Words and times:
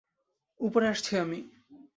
উপরে 0.59 0.87
আসছি 0.87 1.11
আমি। 1.17 1.39